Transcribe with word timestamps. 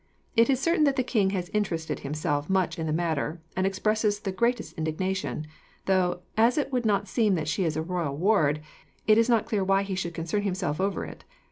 It 0.35 0.49
is 0.49 0.59
certain 0.59 0.83
that 0.85 0.95
the 0.95 1.03
king 1.03 1.29
has 1.29 1.49
interested 1.49 1.99
himself 1.99 2.49
much 2.49 2.79
in 2.79 2.87
the 2.87 2.91
matter, 2.91 3.39
and 3.55 3.67
expresses 3.67 4.19
the 4.19 4.31
greatest 4.31 4.75
indignation. 4.75 5.45
Though, 5.85 6.21
as 6.35 6.57
it 6.57 6.73
would 6.73 6.87
not 6.87 7.07
seem 7.07 7.35
that 7.35 7.47
she 7.47 7.65
is 7.65 7.77
a 7.77 7.83
royal 7.83 8.17
ward, 8.17 8.61
it 9.05 9.19
is 9.19 9.29
not 9.29 9.45
clear 9.45 9.63
why 9.63 9.83
he 9.83 9.93
should 9.93 10.15
concern 10.15 10.41
himself 10.41 10.81
over 10.81 11.05
it. 11.05 11.23